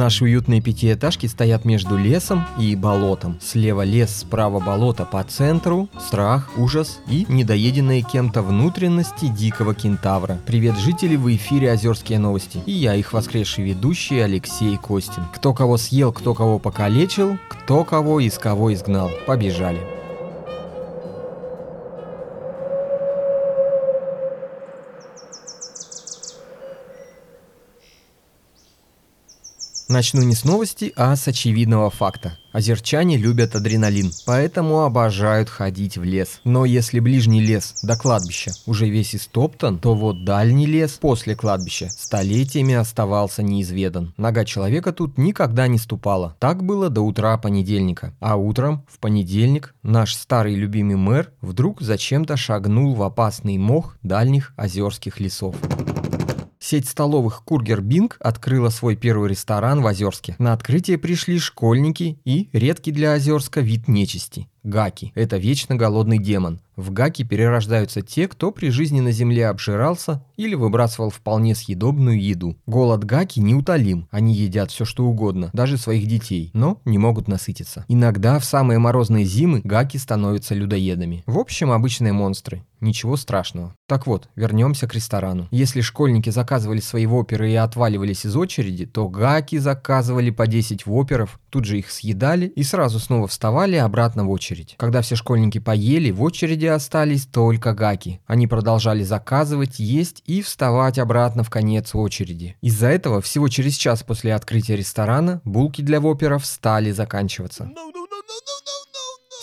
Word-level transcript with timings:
Наши 0.00 0.24
уютные 0.24 0.62
пятиэтажки 0.62 1.26
стоят 1.26 1.66
между 1.66 1.98
лесом 1.98 2.46
и 2.58 2.74
болотом. 2.74 3.36
Слева 3.38 3.84
лес, 3.84 4.20
справа 4.20 4.58
болото, 4.58 5.04
по 5.04 5.22
центру 5.24 5.90
страх, 6.00 6.48
ужас 6.56 7.00
и 7.06 7.26
недоеденные 7.28 8.00
кем-то 8.00 8.40
внутренности 8.40 9.26
дикого 9.26 9.74
кентавра. 9.74 10.38
Привет, 10.46 10.78
жители, 10.78 11.16
в 11.16 11.28
эфире 11.36 11.70
Озерские 11.72 12.18
новости. 12.18 12.62
И 12.64 12.72
я, 12.72 12.94
их 12.94 13.12
воскресший 13.12 13.64
ведущий 13.64 14.20
Алексей 14.20 14.78
Костин. 14.78 15.24
Кто 15.34 15.52
кого 15.52 15.76
съел, 15.76 16.14
кто 16.14 16.32
кого 16.32 16.58
покалечил, 16.58 17.36
кто 17.50 17.84
кого 17.84 18.20
из 18.20 18.38
кого 18.38 18.72
изгнал. 18.72 19.10
Побежали. 19.26 19.99
Начну 29.90 30.22
не 30.22 30.36
с 30.36 30.44
новости, 30.44 30.92
а 30.94 31.16
с 31.16 31.26
очевидного 31.26 31.90
факта. 31.90 32.38
Озерчане 32.52 33.16
любят 33.16 33.56
адреналин, 33.56 34.12
поэтому 34.24 34.82
обожают 34.82 35.48
ходить 35.48 35.98
в 35.98 36.04
лес. 36.04 36.40
Но 36.44 36.64
если 36.64 37.00
ближний 37.00 37.40
лес 37.40 37.74
до 37.82 37.96
кладбища 37.96 38.52
уже 38.66 38.88
весь 38.88 39.16
истоптан, 39.16 39.80
то 39.80 39.96
вот 39.96 40.24
дальний 40.24 40.66
лес 40.66 40.92
после 40.92 41.34
кладбища 41.34 41.88
столетиями 41.90 42.74
оставался 42.74 43.42
неизведан. 43.42 44.14
Нога 44.16 44.44
человека 44.44 44.92
тут 44.92 45.18
никогда 45.18 45.66
не 45.66 45.78
ступала. 45.78 46.36
Так 46.38 46.62
было 46.62 46.88
до 46.88 47.00
утра 47.00 47.36
понедельника. 47.36 48.14
А 48.20 48.36
утром, 48.36 48.86
в 48.88 49.00
понедельник, 49.00 49.74
наш 49.82 50.14
старый 50.14 50.54
любимый 50.54 50.94
мэр 50.94 51.32
вдруг 51.40 51.80
зачем-то 51.80 52.36
шагнул 52.36 52.94
в 52.94 53.02
опасный 53.02 53.58
мох 53.58 53.96
дальних 54.04 54.52
озерских 54.56 55.18
лесов. 55.18 55.56
Сеть 56.62 56.86
столовых 56.86 57.42
«Кургер 57.44 57.80
Бинг» 57.80 58.18
открыла 58.20 58.68
свой 58.68 58.94
первый 58.94 59.30
ресторан 59.30 59.80
в 59.80 59.86
Озерске. 59.86 60.36
На 60.38 60.52
открытие 60.52 60.98
пришли 60.98 61.38
школьники 61.38 62.20
и 62.26 62.50
редкий 62.52 62.92
для 62.92 63.14
Озерска 63.14 63.60
вид 63.60 63.88
нечисти– 63.88 64.46
гаки. 64.62 65.12
Это 65.14 65.36
вечно 65.36 65.76
голодный 65.76 66.18
демон. 66.18 66.60
В 66.76 66.92
гаки 66.92 67.24
перерождаются 67.24 68.00
те, 68.00 68.26
кто 68.26 68.52
при 68.52 68.70
жизни 68.70 69.00
на 69.00 69.12
земле 69.12 69.48
обжирался 69.48 70.24
или 70.36 70.54
выбрасывал 70.54 71.10
вполне 71.10 71.54
съедобную 71.54 72.18
еду. 72.20 72.56
Голод 72.66 73.04
гаки 73.04 73.38
неутолим. 73.38 74.08
Они 74.10 74.34
едят 74.34 74.70
все 74.70 74.86
что 74.86 75.04
угодно, 75.04 75.50
даже 75.52 75.76
своих 75.76 76.06
детей, 76.06 76.50
но 76.54 76.80
не 76.86 76.96
могут 76.96 77.28
насытиться. 77.28 77.84
Иногда 77.88 78.38
в 78.38 78.46
самые 78.46 78.78
морозные 78.78 79.26
зимы 79.26 79.60
гаки 79.62 79.98
становятся 79.98 80.54
людоедами. 80.54 81.22
В 81.26 81.38
общем, 81.38 81.70
обычные 81.70 82.14
монстры. 82.14 82.64
Ничего 82.80 83.16
страшного. 83.16 83.74
Так 83.86 84.06
вот, 84.06 84.30
вернемся 84.34 84.88
к 84.88 84.94
ресторану. 84.94 85.48
Если 85.50 85.82
школьники 85.82 86.30
заказывали 86.30 86.80
свои 86.80 87.04
воперы 87.04 87.52
и 87.52 87.56
отваливались 87.56 88.24
из 88.24 88.34
очереди, 88.36 88.86
то 88.86 89.06
гаки 89.10 89.58
заказывали 89.58 90.30
по 90.30 90.46
10 90.46 90.86
воперов, 90.86 91.38
тут 91.50 91.66
же 91.66 91.78
их 91.78 91.90
съедали 91.90 92.46
и 92.46 92.62
сразу 92.62 92.98
снова 92.98 93.28
вставали 93.28 93.76
обратно 93.76 94.24
в 94.24 94.30
очередь. 94.30 94.49
Когда 94.78 95.02
все 95.02 95.16
школьники 95.16 95.58
поели, 95.58 96.10
в 96.10 96.22
очереди 96.22 96.66
остались 96.66 97.26
только 97.26 97.72
гаки. 97.72 98.20
Они 98.26 98.46
продолжали 98.46 99.02
заказывать, 99.02 99.78
есть 99.78 100.22
и 100.26 100.42
вставать 100.42 100.98
обратно 100.98 101.42
в 101.42 101.50
конец 101.50 101.94
очереди. 101.94 102.56
Из-за 102.60 102.88
этого 102.88 103.20
всего 103.20 103.48
через 103.48 103.74
час 103.76 104.02
после 104.02 104.34
открытия 104.34 104.76
ресторана 104.76 105.40
булки 105.44 105.82
для 105.82 106.00
воперов 106.00 106.46
стали 106.46 106.90
заканчиваться. 106.90 107.64
No, 107.64 107.74
no, 107.74 107.92
no, 107.94 107.99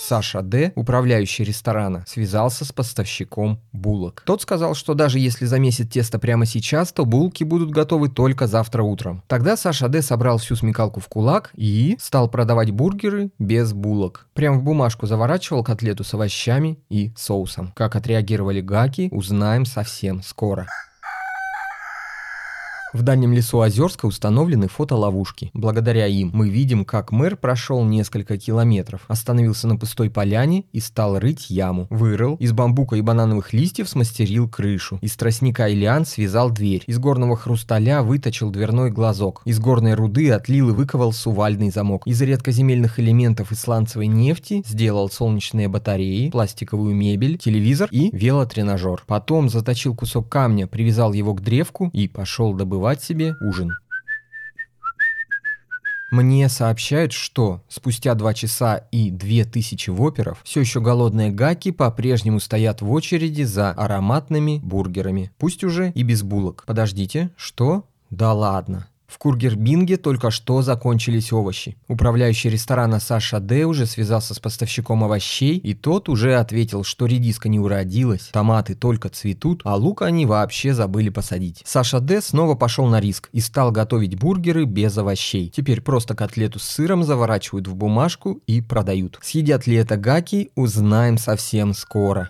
Саша 0.08 0.42
Д., 0.42 0.72
управляющий 0.76 1.44
ресторана, 1.44 2.06
связался 2.08 2.64
с 2.64 2.72
поставщиком 2.72 3.60
булок. 3.74 4.24
Тот 4.26 4.42
сказал, 4.42 4.74
что 4.74 4.94
даже 4.94 5.20
если 5.20 5.44
замесит 5.44 5.92
тесто 5.92 6.18
прямо 6.18 6.46
сейчас, 6.46 6.94
то 6.94 7.04
булки 7.04 7.44
будут 7.44 7.72
готовы 7.72 8.08
только 8.08 8.48
завтра 8.48 8.84
утром. 8.84 9.22
Тогда 9.28 9.58
Саша 9.58 9.90
Д. 9.90 10.02
собрал 10.02 10.38
всю 10.38 10.56
смекалку 10.56 11.02
в 11.02 11.10
кулак 11.10 11.52
и 11.56 11.98
стал 12.00 12.30
продавать 12.30 12.72
бургеры 12.72 13.32
без 13.38 13.74
булок. 13.74 14.28
Прям 14.34 14.60
в 14.60 14.64
бумажку 14.64 15.08
заворачивал 15.08 15.62
котлету 15.62 16.06
с 16.06 16.14
овощами 16.14 16.80
и 16.90 17.12
соусом. 17.18 17.74
Как 17.76 17.98
отреагировали 17.98 18.62
гаки, 18.62 19.10
узнаем 19.12 19.66
совсем 19.66 20.24
скоро. 20.24 20.68
В 22.94 23.02
дальнем 23.02 23.34
лесу 23.34 23.60
Озерска 23.60 24.06
установлены 24.06 24.70
фотоловушки. 24.70 25.52
Благодаря 25.54 26.08
им 26.08 26.32
мы 26.34 26.50
видим, 26.50 26.86
как 26.86 27.12
мэр 27.12 27.36
прошел 27.36 27.84
несколько 27.84 28.38
километров, 28.38 29.02
остановился 29.10 29.68
на 29.68 29.76
пустой 29.76 30.10
поляне 30.10 30.64
и 30.72 30.80
стал 30.80 31.20
рыть 31.20 31.50
яму. 31.50 31.88
Вырыл, 31.90 32.36
из 32.36 32.54
бамбука 32.54 32.96
и 32.96 33.02
банановых 33.02 33.52
листьев 33.52 33.90
смастерил 33.90 34.48
крышу. 34.48 35.00
Из 35.02 35.18
тростника 35.18 35.68
и 35.68 35.76
лиан 35.76 36.06
связал 36.06 36.50
дверь. 36.50 36.84
Из 36.88 36.98
горного 36.98 37.36
хрусталя 37.36 38.04
выточил 38.04 38.52
дверной 38.52 38.90
глазок. 38.90 39.42
Из 39.44 39.60
горной 39.60 39.94
руды 39.94 40.32
отлил 40.32 40.70
и 40.70 40.74
выковал 40.74 41.12
сувальный 41.12 41.72
замок. 41.72 42.08
Из 42.08 42.22
редкоземельных 42.22 43.02
элементов 43.02 43.52
и 43.52 43.56
сланцевой 43.56 44.08
нефти 44.08 44.64
сделал 44.66 45.10
солнечные 45.10 45.68
батареи, 45.68 46.30
пластиковую 46.30 46.96
мебель, 46.96 47.38
телевизор 47.38 47.90
и 47.92 48.16
велотренажер. 48.16 49.04
Потом 49.08 49.50
заточил 49.50 49.94
кусок 49.94 50.30
камня, 50.30 50.68
привязал 50.68 51.12
его 51.12 51.34
к 51.34 51.42
древку 51.42 51.90
и 51.92 52.08
пошел 52.08 52.54
добывать 52.54 52.77
добывать 52.78 53.02
себе 53.02 53.36
ужин. 53.42 53.72
Мне 56.12 56.48
сообщают, 56.48 57.12
что 57.12 57.64
спустя 57.68 58.14
два 58.14 58.34
часа 58.36 58.78
и 58.92 59.10
две 59.10 59.46
тысячи 59.46 59.90
воперов 59.90 60.40
все 60.44 60.60
еще 60.62 60.80
голодные 60.80 61.32
гаки 61.32 61.72
по-прежнему 61.72 62.40
стоят 62.40 62.82
в 62.82 62.92
очереди 62.92 63.42
за 63.44 63.72
ароматными 63.72 64.60
бургерами. 64.64 65.32
Пусть 65.40 65.64
уже 65.64 65.92
и 65.92 66.04
без 66.04 66.22
булок. 66.22 66.64
Подождите, 66.68 67.32
что? 67.36 67.84
Да 68.12 68.32
ладно. 68.34 68.88
В 69.08 69.18
Кургербинге 69.20 69.98
только 69.98 70.32
что 70.32 70.62
закончились 70.62 71.32
овощи. 71.32 71.78
Управляющий 71.88 72.50
ресторана 72.50 73.00
Саша 73.00 73.40
Д. 73.40 73.64
уже 73.64 73.86
связался 73.86 74.34
с 74.34 74.40
поставщиком 74.40 75.04
овощей, 75.04 75.58
и 75.58 75.74
тот 75.74 76.10
уже 76.10 76.36
ответил, 76.36 76.84
что 76.84 77.06
редиска 77.06 77.48
не 77.48 77.60
уродилась, 77.60 78.30
томаты 78.34 78.76
только 78.76 79.10
цветут, 79.10 79.62
а 79.64 79.76
лук 79.76 80.02
они 80.02 80.26
вообще 80.26 80.74
забыли 80.74 81.10
посадить. 81.10 81.62
Саша 81.66 82.02
Д. 82.02 82.22
снова 82.22 82.56
пошел 82.56 82.86
на 82.88 83.00
риск 83.00 83.30
и 83.32 83.40
стал 83.40 83.72
готовить 83.72 84.20
бургеры 84.20 84.66
без 84.66 84.98
овощей. 84.98 85.50
Теперь 85.56 85.82
просто 85.82 86.14
котлету 86.14 86.60
с 86.60 86.64
сыром 86.64 87.04
заворачивают 87.04 87.68
в 87.68 87.76
бумажку 87.76 88.42
и 88.46 88.62
продают. 88.62 89.20
Съедят 89.22 89.68
ли 89.68 89.76
это 89.76 89.96
гаки, 89.96 90.52
узнаем 90.56 91.18
совсем 91.18 91.74
скоро. 91.74 92.30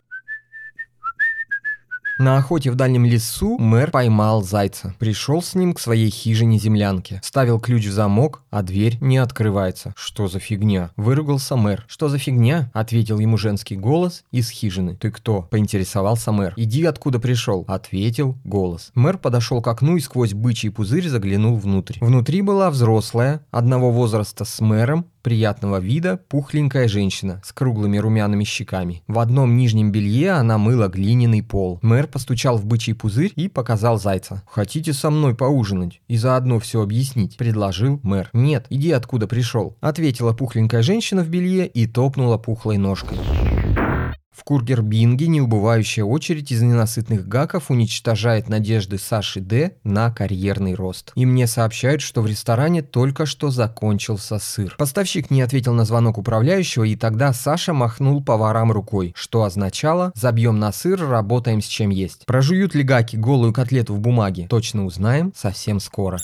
На 2.19 2.37
охоте 2.37 2.71
в 2.71 2.75
дальнем 2.75 3.05
лесу 3.05 3.57
мэр 3.59 3.91
поймал 3.91 4.41
зайца. 4.41 4.95
Пришел 4.97 5.43
с 5.43 5.53
ним 5.53 5.73
к 5.73 5.79
своей 5.79 6.09
хижине-землянке. 6.09 7.21
Ставил 7.23 7.59
ключ 7.59 7.85
в 7.85 7.91
замок, 7.91 8.41
а 8.49 8.63
дверь 8.63 8.97
не 9.01 9.19
открывается. 9.19 9.93
Что 9.95 10.27
за 10.27 10.39
фигня? 10.39 10.89
Выругался 10.95 11.55
мэр. 11.55 11.85
Что 11.87 12.09
за 12.09 12.17
фигня? 12.17 12.71
Ответил 12.73 13.19
ему 13.19 13.37
женский 13.37 13.75
голос 13.75 14.23
из 14.31 14.49
хижины. 14.49 14.95
Ты 14.95 15.11
кто? 15.11 15.43
Поинтересовался 15.43 16.31
мэр. 16.31 16.53
Иди 16.57 16.85
откуда 16.85 17.19
пришел. 17.19 17.65
Ответил 17.67 18.35
голос. 18.43 18.91
Мэр 18.95 19.19
подошел 19.19 19.61
к 19.61 19.67
окну 19.67 19.97
и 19.97 19.99
сквозь 19.99 20.33
бычий 20.33 20.71
пузырь 20.71 21.07
заглянул 21.07 21.55
внутрь. 21.55 21.99
Внутри 22.01 22.41
была 22.41 22.71
взрослая, 22.71 23.41
одного 23.51 23.91
возраста 23.91 24.43
с 24.43 24.59
мэром, 24.59 25.05
приятного 25.27 25.81
вида 25.81 26.21
пухленькая 26.29 26.87
женщина 26.87 27.41
с 27.43 27.51
круглыми 27.51 27.97
румяными 27.97 28.45
щеками. 28.45 29.03
В 29.09 29.19
одном 29.19 29.57
нижнем 29.57 29.91
белье 29.91 30.31
она 30.31 30.57
мыла 30.57 30.87
глиняный 30.87 31.43
пол. 31.43 31.79
Мэр 31.81 32.07
постучал 32.07 32.57
в 32.57 32.65
бычий 32.65 32.95
пузырь 32.95 33.33
и 33.35 33.49
показал 33.49 33.99
зайца. 33.99 34.41
«Хотите 34.49 34.93
со 34.93 35.09
мной 35.09 35.35
поужинать 35.35 35.99
и 36.07 36.15
заодно 36.15 36.59
все 36.59 36.81
объяснить?»– 36.81 37.35
предложил 37.37 37.99
мэр. 38.03 38.29
«Нет, 38.31 38.67
иди 38.69 38.91
откуда 38.91 39.27
пришел»,– 39.27 39.75
ответила 39.81 40.31
пухленькая 40.31 40.81
женщина 40.81 41.23
в 41.23 41.27
белье 41.27 41.67
и 41.67 41.87
топнула 41.87 42.37
пухлой 42.37 42.77
ножкой. 42.77 43.17
В 44.37 44.43
Кургербинге 44.43 45.27
неубывающая 45.27 46.03
очередь 46.03 46.51
из 46.51 46.61
ненасытных 46.61 47.27
гаков 47.27 47.71
уничтожает 47.71 48.49
надежды 48.49 48.99
Саши 48.99 49.41
Д 49.41 49.71
на 49.83 50.11
карьерный 50.11 50.75
рост. 50.75 51.11
И 51.15 51.25
мне 51.25 51.47
сообщают, 51.47 52.01
что 52.01 52.21
в 52.21 52.27
ресторане 52.27 52.83
только 52.83 53.25
что 53.25 53.49
закончился 53.49 54.37
сыр. 54.37 54.75
Поставщик 54.77 55.31
не 55.31 55.41
ответил 55.41 55.73
на 55.73 55.85
звонок 55.85 56.19
управляющего, 56.19 56.83
и 56.83 56.95
тогда 56.95 57.33
Саша 57.33 57.73
махнул 57.73 58.23
поварам 58.23 58.71
рукой, 58.71 59.11
что 59.15 59.41
означало 59.41 60.11
«забьем 60.13 60.59
на 60.59 60.71
сыр, 60.71 61.01
работаем 61.01 61.59
с 61.59 61.65
чем 61.65 61.89
есть». 61.89 62.23
Прожуют 62.27 62.75
ли 62.75 62.83
гаки 62.83 63.15
голую 63.15 63.53
котлету 63.53 63.95
в 63.95 63.99
бумаге, 63.99 64.45
точно 64.47 64.85
узнаем 64.85 65.33
совсем 65.35 65.79
скоро. 65.79 66.19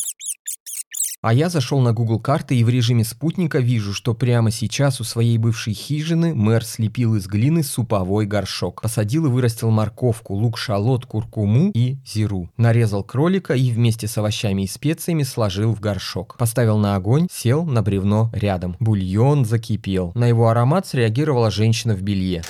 А 1.24 1.34
я 1.34 1.48
зашел 1.48 1.80
на 1.80 1.94
Google 1.94 2.20
карты 2.20 2.58
и 2.58 2.66
в 2.66 2.70
режиме 2.70 3.06
спутника 3.06 3.60
вижу, 3.60 3.94
что 3.94 4.14
прямо 4.14 4.52
сейчас 4.52 5.00
у 5.00 5.06
своей 5.06 5.38
бывшей 5.38 5.74
хижины 5.74 6.36
мэр 6.36 6.66
слепил 6.66 7.16
из 7.16 7.28
глины 7.28 7.64
суповой 7.64 8.25
горшок. 8.25 8.81
Посадил 8.81 9.28
и 9.28 9.30
вырастил 9.30 9.72
морковку, 9.72 10.34
лук-шалот, 10.34 11.06
куркуму 11.06 11.72
и 11.74 11.96
зиру. 12.06 12.50
Нарезал 12.58 13.06
кролика 13.06 13.54
и 13.54 13.72
вместе 13.72 14.06
с 14.10 14.18
овощами 14.18 14.64
и 14.64 14.68
специями 14.68 15.24
сложил 15.24 15.74
в 15.74 15.80
горшок. 15.80 16.36
Поставил 16.38 16.78
на 16.78 16.98
огонь, 16.98 17.30
сел 17.31 17.64
на 17.64 17.81
бревно 17.81 18.30
рядом. 18.34 18.76
Бульон 18.81 19.46
закипел. 19.46 20.12
На 20.16 20.26
его 20.26 20.50
аромат 20.50 20.88
среагировала 20.88 21.52
женщина 21.52 21.96
в 21.96 22.02
белье. 22.02 22.44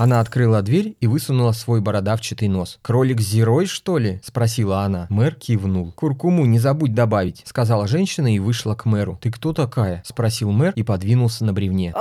Она 0.00 0.20
открыла 0.20 0.62
дверь 0.62 0.96
и 1.00 1.06
высунула 1.06 1.52
свой 1.52 1.82
бородавчатый 1.82 2.48
нос. 2.48 2.78
«Кролик 2.80 3.20
Зерой, 3.20 3.66
что 3.66 3.98
ли?»– 3.98 4.18
спросила 4.24 4.80
она. 4.80 5.06
Мэр 5.10 5.34
кивнул. 5.34 5.92
«Куркуму 5.92 6.46
не 6.46 6.58
забудь 6.58 6.94
добавить»,– 6.94 7.42
сказала 7.44 7.86
женщина 7.86 8.34
и 8.34 8.38
вышла 8.38 8.74
к 8.74 8.86
мэру. 8.86 9.18
«Ты 9.20 9.30
кто 9.30 9.52
такая?»– 9.52 10.02
спросил 10.06 10.52
мэр 10.52 10.72
и 10.74 10.82
подвинулся 10.82 11.44
на 11.44 11.52
бревне. 11.52 11.92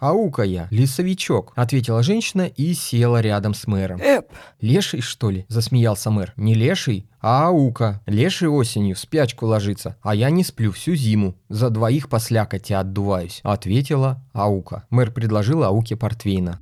«Аука 0.00 0.42
я, 0.42 0.68
лесовичок»,— 0.70 1.52
ответила 1.54 2.02
женщина 2.02 2.46
и 2.46 2.72
села 2.72 3.20
рядом 3.20 3.52
с 3.52 3.66
мэром. 3.66 4.00
Эп. 4.00 4.28
«Леший, 4.62 5.02
что 5.02 5.28
ли?»— 5.28 5.44
засмеялся 5.48 6.10
мэр. 6.10 6.32
«Не 6.36 6.54
леший, 6.54 7.10
а 7.20 7.48
аука. 7.48 8.00
Леший 8.06 8.48
осенью 8.48 8.96
в 8.96 8.98
спячку 8.98 9.44
ложится, 9.44 9.96
а 10.00 10.14
я 10.14 10.30
не 10.30 10.44
сплю 10.44 10.72
всю 10.72 10.94
зиму. 10.94 11.34
За 11.50 11.68
двоих 11.68 12.08
по 12.08 12.20
слякоти 12.20 12.72
отдуваюсь»,— 12.72 13.40
ответила 13.42 14.24
аука. 14.32 14.86
Мэр 14.88 15.10
предложил 15.10 15.62
ауке 15.62 15.94
портвейна. 15.94 16.58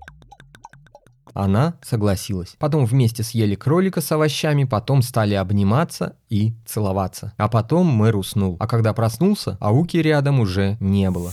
Она 1.37 1.75
согласилась. 1.83 2.57
Потом 2.59 2.87
вместе 2.87 3.23
съели 3.23 3.55
кролика 3.55 4.01
с 4.01 4.11
овощами, 4.11 4.65
потом 4.65 5.03
стали 5.03 5.35
обниматься 5.35 6.17
и 6.31 6.55
целоваться. 6.65 7.35
А 7.37 7.49
потом 7.49 7.87
мэр 7.87 8.17
уснул. 8.17 8.57
А 8.59 8.67
когда 8.67 8.95
проснулся, 8.95 9.57
ауки 9.61 9.99
рядом 9.99 10.41
уже 10.41 10.77
не 10.81 11.11
было. 11.11 11.33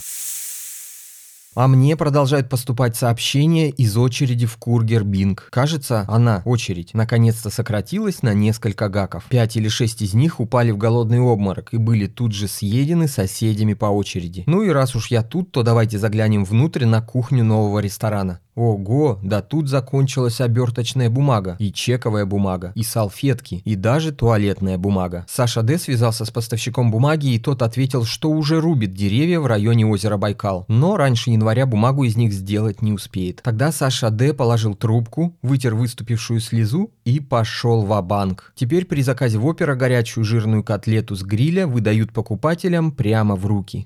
А 1.56 1.68
мне 1.68 1.96
продолжают 1.96 2.50
поступать 2.50 2.96
сообщения 2.96 3.70
из 3.70 3.96
очереди 3.96 4.48
в 4.48 4.58
Кургер 4.58 5.04
Бинг. 5.04 5.50
Кажется, 5.52 6.04
она, 6.08 6.42
очередь, 6.46 6.96
наконец-то 6.96 7.52
сократилась 7.52 8.24
на 8.24 8.34
несколько 8.34 8.90
гаков. 8.90 9.26
Пять 9.30 9.56
или 9.56 9.68
шесть 9.68 10.02
из 10.02 10.16
них 10.16 10.40
упали 10.40 10.72
в 10.72 10.78
голодный 10.78 11.20
обморок 11.20 11.70
и 11.72 11.78
были 11.78 12.08
тут 12.08 12.34
же 12.34 12.48
съедены 12.48 13.08
соседями 13.08 13.76
по 13.76 13.86
очереди. 13.86 14.44
Ну 14.48 14.64
и 14.64 14.70
раз 14.70 14.96
уж 14.96 15.12
я 15.12 15.22
тут, 15.22 15.52
то 15.52 15.62
давайте 15.62 16.00
заглянем 16.00 16.44
внутрь 16.44 16.86
на 16.86 17.02
кухню 17.02 17.44
нового 17.44 17.80
ресторана. 17.80 18.40
Ого, 18.56 19.20
да 19.24 19.42
тут 19.42 19.68
закончилась 19.68 20.40
оберточная 20.40 21.10
бумага, 21.10 21.56
и 21.58 21.74
чековая 21.74 22.26
бумага, 22.26 22.72
и 22.76 22.84
салфетки, 22.84 23.64
и 23.66 23.76
даже 23.76 24.12
туалетная 24.12 24.78
бумага. 24.78 25.26
Саша 25.28 25.64
Д. 25.64 25.80
связался 25.80 26.24
с 26.24 26.30
поставщиком 26.30 26.92
бумаги, 26.92 27.34
и 27.34 27.40
тот 27.40 27.64
ответил, 27.64 28.06
что 28.06 28.30
уже 28.30 28.62
рубит 28.62 28.94
деревья 28.94 29.40
в 29.40 29.48
районе 29.48 29.88
озера 29.88 30.18
Байкал, 30.18 30.66
но 30.68 30.98
раньше 30.98 31.32
января 31.44 31.66
бумагу 31.66 32.06
из 32.06 32.16
них 32.16 32.32
сделать 32.32 32.82
не 32.82 32.94
успеет. 32.94 33.42
Тогда 33.44 33.74
Саша 33.74 34.10
Д. 34.10 34.34
положил 34.34 34.76
трубку, 34.76 35.36
вытер 35.42 35.76
выступившую 35.76 36.40
слезу 36.40 36.92
и 37.04 37.20
пошел 37.20 37.86
в 37.86 38.02
банк 38.02 38.54
Теперь 38.56 38.86
при 38.86 39.02
заказе 39.02 39.38
в 39.38 39.46
опера 39.46 39.76
горячую 39.76 40.24
жирную 40.24 40.64
котлету 40.64 41.16
с 41.16 41.22
гриля 41.22 41.68
выдают 41.68 42.14
покупателям 42.14 42.94
прямо 42.94 43.36
в 43.36 43.46
руки. 43.46 43.86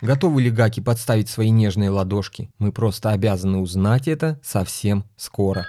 Готовы 0.00 0.42
ли 0.42 0.50
гаки 0.50 0.80
подставить 0.80 1.28
свои 1.28 1.50
нежные 1.50 1.90
ладошки? 1.90 2.48
Мы 2.58 2.72
просто 2.72 3.10
обязаны 3.10 3.58
узнать 3.58 4.08
это 4.08 4.40
совсем 4.42 5.04
скоро. 5.16 5.66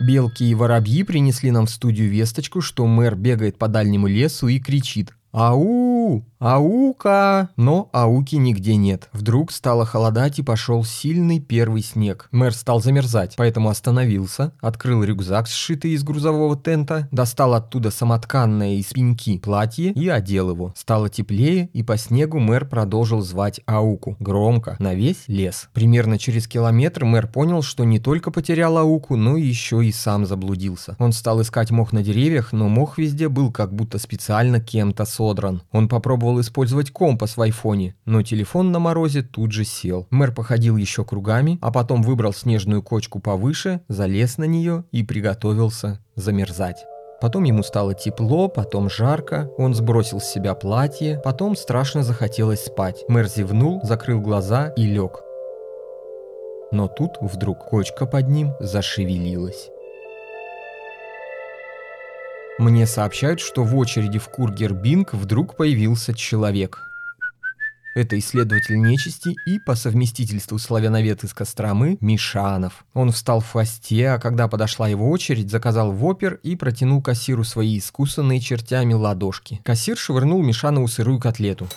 Белки 0.00 0.44
и 0.44 0.54
воробьи 0.54 1.04
принесли 1.04 1.52
нам 1.52 1.66
в 1.66 1.70
студию 1.70 2.10
весточку, 2.10 2.60
что 2.60 2.86
мэр 2.86 3.14
бегает 3.14 3.56
по 3.56 3.68
дальнему 3.68 4.08
лесу 4.08 4.48
и 4.48 4.58
кричит 4.58 5.12
«Ау! 5.30 5.95
Аука!» 6.38 7.50
Но 7.56 7.88
ауки 7.92 8.36
нигде 8.36 8.76
нет. 8.76 9.08
Вдруг 9.12 9.52
стало 9.52 9.86
холодать 9.86 10.38
и 10.38 10.42
пошел 10.42 10.84
сильный 10.84 11.40
первый 11.40 11.82
снег. 11.82 12.28
Мэр 12.30 12.54
стал 12.54 12.80
замерзать, 12.80 13.34
поэтому 13.36 13.68
остановился, 13.70 14.52
открыл 14.60 15.02
рюкзак, 15.02 15.46
сшитый 15.48 15.92
из 15.92 16.02
грузового 16.02 16.56
тента, 16.56 17.08
достал 17.10 17.54
оттуда 17.54 17.90
самотканное 17.90 18.74
из 18.74 18.86
пеньки 18.86 19.38
платье 19.38 19.92
и 19.92 20.08
одел 20.08 20.50
его. 20.50 20.72
Стало 20.76 21.08
теплее, 21.08 21.70
и 21.72 21.82
по 21.82 21.96
снегу 21.96 22.38
мэр 22.38 22.66
продолжил 22.66 23.22
звать 23.22 23.60
ауку. 23.66 24.16
Громко, 24.20 24.76
на 24.78 24.94
весь 24.94 25.24
лес. 25.26 25.68
Примерно 25.72 26.18
через 26.18 26.46
километр 26.46 27.04
мэр 27.04 27.26
понял, 27.26 27.62
что 27.62 27.84
не 27.84 27.98
только 27.98 28.30
потерял 28.30 28.76
ауку, 28.78 29.16
но 29.16 29.36
еще 29.36 29.84
и 29.84 29.92
сам 29.92 30.26
заблудился. 30.26 30.96
Он 30.98 31.12
стал 31.12 31.40
искать 31.42 31.70
мох 31.70 31.92
на 31.92 32.02
деревьях, 32.02 32.52
но 32.52 32.68
мох 32.68 32.98
везде 32.98 33.28
был 33.28 33.50
как 33.50 33.72
будто 33.72 33.98
специально 33.98 34.60
кем-то 34.60 35.04
содран. 35.04 35.62
Он 35.72 35.88
попробовал 35.96 36.42
использовать 36.42 36.90
компас 36.90 37.38
в 37.38 37.40
айфоне, 37.40 37.94
но 38.04 38.20
телефон 38.20 38.70
на 38.70 38.78
морозе 38.78 39.22
тут 39.22 39.52
же 39.52 39.64
сел. 39.64 40.06
Мэр 40.10 40.30
походил 40.30 40.76
еще 40.76 41.06
кругами, 41.06 41.58
а 41.62 41.72
потом 41.72 42.02
выбрал 42.02 42.34
снежную 42.34 42.82
кочку 42.82 43.18
повыше, 43.18 43.80
залез 43.88 44.36
на 44.36 44.44
нее 44.44 44.84
и 44.92 45.02
приготовился 45.02 46.00
замерзать. 46.14 46.84
Потом 47.22 47.44
ему 47.44 47.62
стало 47.62 47.94
тепло, 47.94 48.48
потом 48.48 48.90
жарко, 48.90 49.50
он 49.56 49.74
сбросил 49.74 50.20
с 50.20 50.26
себя 50.26 50.54
платье, 50.54 51.18
потом 51.24 51.56
страшно 51.56 52.02
захотелось 52.02 52.66
спать. 52.66 53.02
Мэр 53.08 53.26
зевнул, 53.26 53.80
закрыл 53.82 54.20
глаза 54.20 54.68
и 54.76 54.84
лег. 54.84 55.22
Но 56.72 56.88
тут 56.88 57.12
вдруг 57.22 57.64
кочка 57.64 58.04
под 58.04 58.28
ним 58.28 58.52
зашевелилась. 58.60 59.70
Мне 62.58 62.86
сообщают, 62.86 63.40
что 63.40 63.64
в 63.64 63.76
очереди 63.76 64.18
в 64.18 64.28
Кургер-Бинг 64.30 65.10
вдруг 65.12 65.56
появился 65.56 66.14
человек. 66.14 66.80
Это 67.94 68.18
исследователь 68.18 68.80
нечисти 68.80 69.36
и 69.46 69.58
по 69.58 69.74
совместительству 69.74 70.58
славяновед 70.58 71.22
из 71.24 71.34
Костромы 71.34 71.98
Мишанов. 72.00 72.86
Он 72.94 73.12
встал 73.12 73.40
в 73.40 73.50
хвосте, 73.50 74.08
а 74.08 74.18
когда 74.18 74.48
подошла 74.48 74.88
его 74.88 75.10
очередь, 75.10 75.50
заказал 75.50 75.92
вопер 75.92 76.40
и 76.42 76.56
протянул 76.56 77.02
кассиру 77.02 77.44
свои 77.44 77.78
искусанные 77.78 78.40
чертями 78.40 78.94
ладошки. 78.94 79.60
Кассир 79.62 79.98
швырнул 79.98 80.42
Мишанову 80.42 80.88
сырую 80.88 81.20
котлету. 81.20 81.68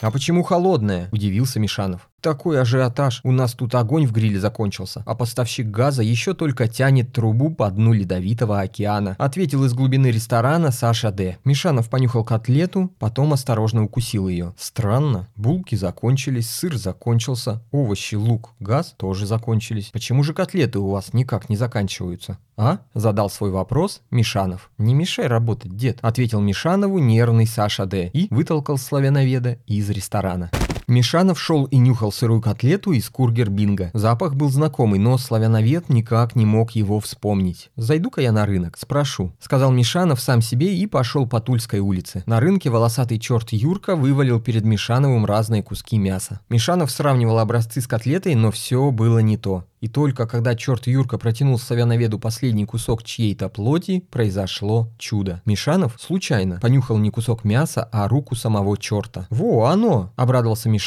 «А 0.00 0.12
почему 0.12 0.44
холодная?»– 0.44 1.08
удивился 1.12 1.58
Мишанов. 1.58 2.08
Такой 2.20 2.60
ажиотаж. 2.60 3.20
У 3.22 3.30
нас 3.30 3.54
тут 3.54 3.74
огонь 3.76 4.06
в 4.06 4.12
гриле 4.12 4.40
закончился, 4.40 5.04
а 5.06 5.14
поставщик 5.14 5.68
газа 5.68 6.02
еще 6.02 6.34
только 6.34 6.66
тянет 6.66 7.12
трубу 7.12 7.50
по 7.50 7.70
дну 7.70 7.92
ледовитого 7.92 8.60
океана. 8.60 9.14
Ответил 9.18 9.64
из 9.64 9.72
глубины 9.72 10.08
ресторана 10.08 10.72
Саша 10.72 11.12
Д. 11.12 11.38
Мишанов 11.44 11.88
понюхал 11.88 12.24
котлету, 12.24 12.92
потом 12.98 13.32
осторожно 13.32 13.84
укусил 13.84 14.26
ее. 14.28 14.52
Странно. 14.58 15.28
Булки 15.36 15.76
закончились, 15.76 16.50
сыр 16.50 16.76
закончился, 16.76 17.62
овощи, 17.70 18.16
лук, 18.16 18.50
газ 18.58 18.94
тоже 18.96 19.24
закончились. 19.24 19.90
Почему 19.92 20.24
же 20.24 20.34
котлеты 20.34 20.80
у 20.80 20.90
вас 20.90 21.12
никак 21.12 21.48
не 21.48 21.56
заканчиваются? 21.56 22.38
А? 22.56 22.78
Задал 22.94 23.30
свой 23.30 23.52
вопрос 23.52 24.02
Мишанов. 24.10 24.70
Не 24.78 24.92
мешай 24.92 25.28
работать, 25.28 25.76
дед, 25.76 25.98
ответил 26.02 26.40
Мишанову 26.40 26.98
нервный 26.98 27.46
Саша 27.46 27.86
Д. 27.86 28.10
и 28.12 28.26
вытолкал 28.34 28.76
славяноведа 28.76 29.58
из 29.66 29.88
ресторана. 29.90 30.50
Мишанов 30.88 31.38
шел 31.38 31.66
и 31.66 31.76
нюхал 31.76 32.10
сырую 32.10 32.40
котлету 32.40 32.92
из 32.92 33.10
кургер-бинга. 33.10 33.90
Запах 33.92 34.34
был 34.34 34.48
знакомый, 34.48 34.98
но 34.98 35.18
славяновед 35.18 35.90
никак 35.90 36.34
не 36.34 36.46
мог 36.46 36.70
его 36.70 36.98
вспомнить. 36.98 37.70
«Зайду-ка 37.76 38.22
я 38.22 38.32
на 38.32 38.46
рынок, 38.46 38.78
спрошу»,— 38.78 39.34
сказал 39.38 39.70
Мишанов 39.70 40.18
сам 40.18 40.40
себе 40.40 40.74
и 40.74 40.86
пошел 40.86 41.26
по 41.26 41.40
Тульской 41.40 41.80
улице. 41.80 42.22
На 42.24 42.40
рынке 42.40 42.70
волосатый 42.70 43.18
черт 43.18 43.52
Юрка 43.52 43.96
вывалил 43.96 44.40
перед 44.40 44.64
Мишановым 44.64 45.26
разные 45.26 45.62
куски 45.62 45.98
мяса. 45.98 46.40
Мишанов 46.48 46.90
сравнивал 46.90 47.38
образцы 47.38 47.82
с 47.82 47.86
котлетой, 47.86 48.34
но 48.34 48.50
все 48.50 48.90
было 48.90 49.18
не 49.18 49.36
то. 49.36 49.64
И 49.80 49.86
только 49.86 50.26
когда 50.26 50.56
черт 50.56 50.88
Юрка 50.88 51.18
протянул 51.18 51.56
Савяноведу 51.56 52.18
последний 52.18 52.64
кусок 52.64 53.04
чьей-то 53.04 53.48
плоти, 53.48 54.04
произошло 54.10 54.88
чудо. 54.98 55.40
Мишанов 55.44 55.96
случайно 56.00 56.58
понюхал 56.60 56.98
не 56.98 57.10
кусок 57.10 57.44
мяса, 57.44 57.88
а 57.92 58.08
руку 58.08 58.34
самого 58.34 58.76
черта. 58.76 59.28
«Во, 59.30 59.66
оно!»– 59.66 60.12
обрадовался 60.16 60.68
Мишанов 60.68 60.77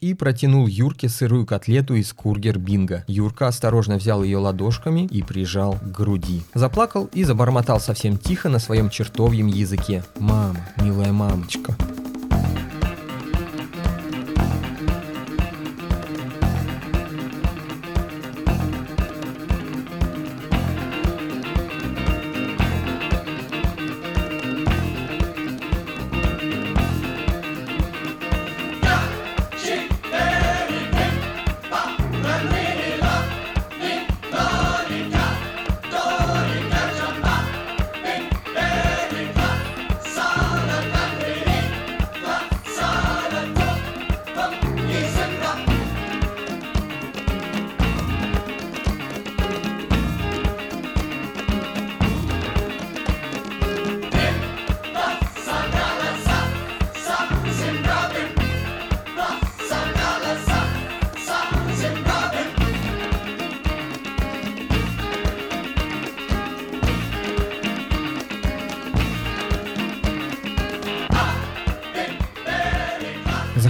и 0.00 0.14
протянул 0.14 0.66
Юрке 0.66 1.08
сырую 1.08 1.46
котлету 1.46 1.94
из 1.94 2.12
кургер-бинга. 2.12 3.04
Юрка 3.06 3.48
осторожно 3.48 3.96
взял 3.96 4.22
ее 4.22 4.38
ладошками 4.38 5.06
и 5.06 5.22
прижал 5.22 5.74
к 5.74 5.90
груди. 5.90 6.42
Заплакал 6.54 7.08
и 7.12 7.24
забормотал 7.24 7.80
совсем 7.80 8.18
тихо 8.18 8.48
на 8.48 8.58
своем 8.58 8.90
чертовьем 8.90 9.46
языке. 9.46 10.04
«Мама, 10.18 10.60
милая 10.80 11.12
мамочка». 11.12 11.76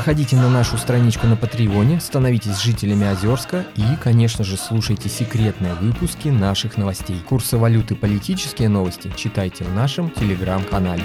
Заходите 0.06 0.36
на 0.36 0.48
нашу 0.48 0.78
страничку 0.78 1.26
на 1.26 1.34
Патреоне, 1.34 1.98
становитесь 1.98 2.62
жителями 2.62 3.08
Озерска 3.08 3.66
и, 3.74 3.82
конечно 4.00 4.44
же, 4.44 4.56
слушайте 4.56 5.08
секретные 5.08 5.74
выпуски 5.74 6.28
наших 6.28 6.78
новостей. 6.78 7.20
Курсы 7.28 7.56
валюты, 7.58 7.96
политические 7.96 8.68
новости 8.68 9.10
читайте 9.16 9.64
в 9.64 9.74
нашем 9.74 10.10
телеграм-канале. 10.10 11.02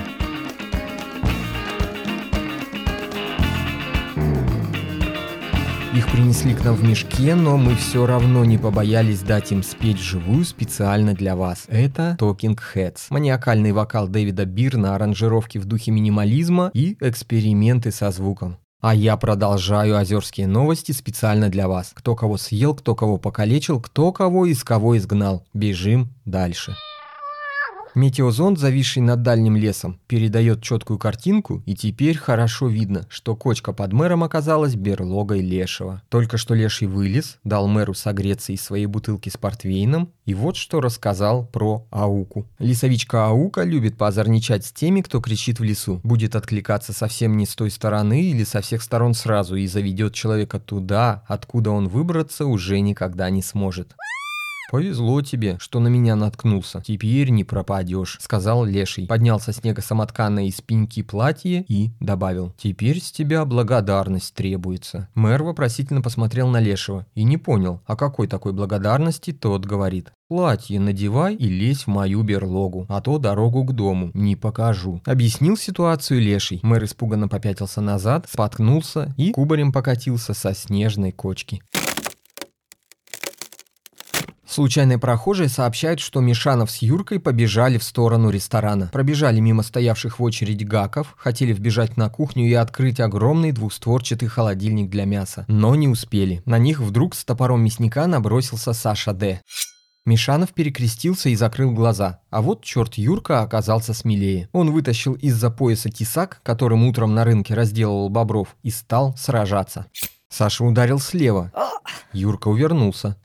Их 5.95 6.11
принесли 6.11 6.53
к 6.53 6.63
нам 6.63 6.75
в 6.75 6.83
мешке, 6.83 7.33
но 7.33 7.57
мы 7.57 7.75
все 7.77 8.05
равно 8.05 8.45
не 8.45 8.59
побоялись 8.59 9.21
дать 9.21 9.51
им 9.51 9.63
спеть 9.63 9.97
живую 9.97 10.45
специально 10.45 11.15
для 11.15 11.35
вас. 11.35 11.63
Это 11.69 12.17
Talking 12.19 12.59
Heads. 12.75 13.07
Маниакальный 13.09 13.71
вокал 13.71 14.07
Дэвида 14.07 14.45
Бирна, 14.45 14.93
аранжировки 14.93 15.57
в 15.57 15.65
духе 15.65 15.89
минимализма 15.89 16.69
и 16.75 16.97
эксперименты 17.01 17.91
со 17.91 18.11
звуком. 18.11 18.59
А 18.81 18.95
я 18.95 19.15
продолжаю 19.15 19.95
озерские 19.95 20.47
новости 20.47 20.91
специально 20.91 21.49
для 21.49 21.67
вас. 21.67 21.91
Кто 21.93 22.15
кого 22.15 22.37
съел, 22.37 22.73
кто 22.73 22.95
кого 22.95 23.17
покалечил, 23.17 23.79
кто 23.79 24.11
кого 24.11 24.47
из 24.47 24.63
кого 24.63 24.97
изгнал. 24.97 25.45
Бежим 25.53 26.09
дальше. 26.25 26.75
Метеозонд, 27.93 28.57
зависший 28.57 29.01
над 29.01 29.21
дальним 29.21 29.57
лесом, 29.57 29.99
передает 30.07 30.63
четкую 30.63 30.97
картинку, 30.97 31.61
и 31.65 31.75
теперь 31.75 32.17
хорошо 32.17 32.67
видно, 32.67 33.05
что 33.09 33.35
кочка 33.35 33.73
под 33.73 33.91
мэром 33.91 34.23
оказалась 34.23 34.75
берлогой 34.75 35.41
Лешего. 35.41 36.01
Только 36.09 36.37
что 36.37 36.53
Леший 36.53 36.87
вылез, 36.87 37.37
дал 37.43 37.67
мэру 37.67 37.93
согреться 37.93 38.53
из 38.53 38.61
своей 38.61 38.85
бутылки 38.85 39.29
с 39.29 39.35
портвейном, 39.35 40.13
и 40.25 40.33
вот 40.33 40.55
что 40.55 40.79
рассказал 40.79 41.45
про 41.45 41.85
Ауку. 41.91 42.47
Лесовичка 42.59 43.27
Аука 43.27 43.63
любит 43.63 43.97
поозорничать 43.97 44.65
с 44.65 44.71
теми, 44.71 45.01
кто 45.01 45.19
кричит 45.19 45.59
в 45.59 45.63
лесу, 45.63 45.99
будет 46.03 46.35
откликаться 46.35 46.93
совсем 46.93 47.35
не 47.35 47.45
с 47.45 47.55
той 47.55 47.71
стороны 47.71 48.21
или 48.21 48.45
со 48.45 48.61
всех 48.61 48.81
сторон 48.81 49.13
сразу 49.13 49.55
и 49.55 49.67
заведет 49.67 50.13
человека 50.13 50.59
туда, 50.59 51.23
откуда 51.27 51.71
он 51.71 51.89
выбраться 51.89 52.45
уже 52.45 52.79
никогда 52.79 53.29
не 53.29 53.41
сможет. 53.41 53.95
«Повезло 54.71 55.21
тебе, 55.21 55.57
что 55.59 55.81
на 55.81 55.89
меня 55.89 56.15
наткнулся. 56.15 56.81
Теперь 56.81 57.29
не 57.29 57.43
пропадешь»,— 57.43 58.17
сказал 58.21 58.63
Леший. 58.63 59.05
Поднял 59.05 59.37
со 59.37 59.51
снега 59.51 59.81
самотканное 59.81 60.45
из 60.45 60.61
пеньки 60.61 61.03
платье 61.03 61.65
и 61.67 61.91
добавил. 61.99 62.53
«Теперь 62.57 63.01
с 63.01 63.11
тебя 63.11 63.43
благодарность 63.43 64.33
требуется». 64.33 65.09
Мэр 65.13 65.43
вопросительно 65.43 66.01
посмотрел 66.01 66.47
на 66.47 66.61
Лешего 66.61 67.05
и 67.15 67.25
не 67.25 67.37
понял, 67.37 67.81
о 67.85 67.97
какой 67.97 68.27
такой 68.27 68.53
благодарности 68.53 69.33
тот 69.33 69.65
говорит. 69.65 70.13
«Платье 70.29 70.79
надевай 70.79 71.35
и 71.35 71.49
лезь 71.49 71.83
в 71.83 71.87
мою 71.87 72.23
берлогу, 72.23 72.85
а 72.87 73.01
то 73.01 73.17
дорогу 73.17 73.65
к 73.65 73.73
дому 73.73 74.11
не 74.13 74.37
покажу». 74.37 75.01
Объяснил 75.03 75.57
ситуацию 75.57 76.21
Леший. 76.21 76.61
Мэр 76.63 76.85
испуганно 76.85 77.27
попятился 77.27 77.81
назад, 77.81 78.27
споткнулся 78.31 79.13
и 79.17 79.33
кубарем 79.33 79.73
покатился 79.73 80.33
со 80.33 80.53
снежной 80.53 81.11
кочки. 81.11 81.61
Случайные 84.51 84.97
прохожие 84.97 85.47
сообщают, 85.47 86.01
что 86.01 86.19
Мишанов 86.19 86.69
с 86.71 86.81
Юркой 86.81 87.21
побежали 87.21 87.77
в 87.77 87.85
сторону 87.85 88.29
ресторана. 88.29 88.89
Пробежали 88.91 89.39
мимо 89.39 89.63
стоявших 89.63 90.19
в 90.19 90.23
очередь 90.23 90.67
гаков, 90.67 91.15
хотели 91.17 91.53
вбежать 91.53 91.95
на 91.95 92.09
кухню 92.09 92.49
и 92.49 92.53
открыть 92.53 92.99
огромный 92.99 93.53
двухстворчатый 93.53 94.27
холодильник 94.27 94.89
для 94.89 95.05
мяса. 95.05 95.45
Но 95.47 95.73
не 95.75 95.87
успели. 95.87 96.41
На 96.43 96.57
них 96.57 96.81
вдруг 96.81 97.15
с 97.15 97.23
топором 97.23 97.63
мясника 97.63 98.05
набросился 98.07 98.73
Саша 98.73 99.13
Д. 99.13 99.39
Мишанов 100.05 100.49
перекрестился 100.49 101.29
и 101.29 101.35
закрыл 101.35 101.71
глаза, 101.71 102.19
а 102.29 102.41
вот 102.41 102.61
черт 102.61 102.95
Юрка 102.95 103.43
оказался 103.43 103.93
смелее. 103.93 104.49
Он 104.51 104.71
вытащил 104.71 105.13
из-за 105.13 105.49
пояса 105.49 105.89
тесак, 105.89 106.41
которым 106.43 106.85
утром 106.85 107.15
на 107.15 107.23
рынке 107.23 107.53
разделывал 107.53 108.09
бобров, 108.09 108.57
и 108.63 108.69
стал 108.69 109.15
сражаться. 109.15 109.85
Саша 110.27 110.63
ударил 110.63 110.99
слева. 110.99 111.51
Юрка 112.13 112.47
увернулся. 112.47 113.17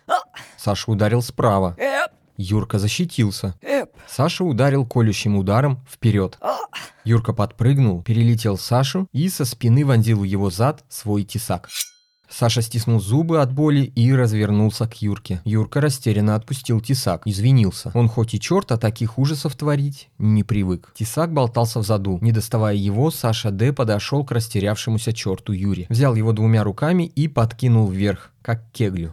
Саша 0.66 0.90
ударил 0.90 1.22
справа. 1.22 1.76
Юрка 2.36 2.80
защитился. 2.80 3.54
Саша 4.08 4.42
ударил 4.42 4.84
колющим 4.84 5.36
ударом 5.36 5.78
вперед. 5.88 6.40
Юрка 7.04 7.32
подпрыгнул, 7.32 8.02
перелетел 8.02 8.58
Сашу 8.58 9.06
и 9.12 9.28
со 9.28 9.44
спины 9.44 9.86
вонзил 9.86 10.22
в 10.22 10.24
его 10.24 10.50
зад 10.50 10.84
свой 10.88 11.22
тесак. 11.22 11.68
Саша 12.28 12.62
стиснул 12.62 13.00
зубы 13.00 13.40
от 13.40 13.52
боли 13.52 13.92
и 13.94 14.12
развернулся 14.12 14.86
к 14.86 15.00
Юрке. 15.00 15.40
Юрка 15.44 15.80
растерянно 15.80 16.34
отпустил 16.34 16.80
тесак, 16.80 17.22
извинился. 17.24 17.90
Он 17.94 18.08
хоть 18.08 18.34
и 18.34 18.40
черт, 18.40 18.72
а 18.72 18.76
таких 18.76 19.18
ужасов 19.18 19.54
творить 19.54 20.08
не 20.18 20.42
привык. 20.42 20.92
Тесак 20.94 21.32
болтался 21.32 21.80
в 21.80 21.86
заду. 21.86 22.18
Не 22.20 22.32
доставая 22.32 22.74
его, 22.74 23.10
Саша 23.10 23.50
Д. 23.50 23.72
подошел 23.72 24.24
к 24.24 24.32
растерявшемуся 24.32 25.12
черту 25.12 25.52
Юре. 25.52 25.86
Взял 25.88 26.14
его 26.14 26.32
двумя 26.32 26.64
руками 26.64 27.04
и 27.04 27.28
подкинул 27.28 27.88
вверх, 27.88 28.32
как 28.42 28.70
кеглю. 28.72 29.12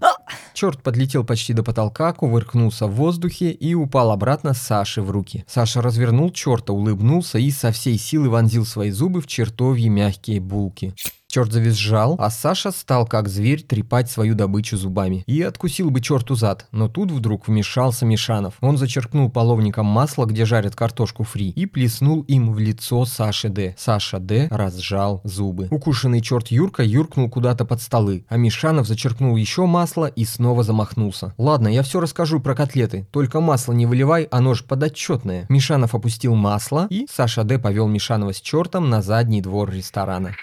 Черт 0.53 0.83
подлетел 0.83 1.23
почти 1.23 1.53
до 1.53 1.63
потолка, 1.63 2.13
кувыркнулся 2.13 2.87
в 2.87 2.91
воздухе 2.91 3.51
и 3.51 3.73
упал 3.73 4.11
обратно 4.11 4.53
Саше 4.53 5.01
в 5.01 5.09
руки. 5.09 5.43
Саша 5.47 5.81
развернул 5.81 6.31
черта, 6.31 6.73
улыбнулся 6.73 7.39
и 7.39 7.49
со 7.51 7.71
всей 7.71 7.97
силы 7.97 8.29
вонзил 8.29 8.65
свои 8.65 8.91
зубы 8.91 9.21
в 9.21 9.27
чертовьи 9.27 9.89
мягкие 9.89 10.39
булки. 10.39 10.93
Черт 11.33 11.51
завизжал, 11.51 12.15
а 12.19 12.29
Саша 12.29 12.69
стал 12.69 13.07
как 13.07 13.27
зверь 13.27 13.63
трепать 13.63 14.07
свою 14.07 14.35
добычу 14.35 14.77
зубами. 14.77 15.23
И 15.25 15.41
откусил 15.41 15.89
бы 15.89 15.99
черту 15.99 16.35
зад, 16.35 16.67
но 16.71 16.87
тут 16.87 17.09
вдруг 17.09 17.47
вмешался 17.47 18.05
Мишанов. 18.05 18.53
Он 18.61 18.77
зачерпнул 18.77 19.31
половником 19.31 19.87
масла, 19.87 20.25
где 20.27 20.45
жарят 20.45 20.75
картошку 20.75 21.23
фри, 21.23 21.49
и 21.49 21.65
плеснул 21.65 22.21
им 22.21 22.53
в 22.53 22.59
лицо 22.59 23.03
Саши 23.05 23.49
Д. 23.49 23.73
Саша 23.79 24.19
Д. 24.19 24.47
разжал 24.51 25.21
зубы. 25.23 25.69
Укушенный 25.71 26.21
черт 26.21 26.49
Юрка 26.49 26.83
юркнул 26.83 27.31
куда-то 27.31 27.65
под 27.65 27.81
столы, 27.81 28.25
а 28.29 28.37
Мишанов 28.37 28.85
зачерпнул 28.85 29.35
еще 29.35 29.65
масло 29.65 30.05
и 30.05 30.25
снова 30.25 30.61
замахнулся. 30.61 31.33
«Ладно, 31.39 31.67
я 31.67 31.81
все 31.81 31.99
расскажу 31.99 32.41
про 32.41 32.53
котлеты, 32.53 33.07
только 33.09 33.41
масло 33.41 33.73
не 33.73 33.87
выливай, 33.87 34.27
оно 34.29 34.53
же 34.53 34.65
подотчетное». 34.65 35.47
Мишанов 35.49 35.95
опустил 35.95 36.35
масло, 36.35 36.85
и 36.91 37.07
Саша 37.11 37.43
Д. 37.43 37.57
повел 37.57 37.87
Мишанова 37.87 38.33
с 38.33 38.39
чертом 38.39 38.91
на 38.91 39.01
задний 39.01 39.41
двор 39.41 39.71
ресторана. 39.71 40.35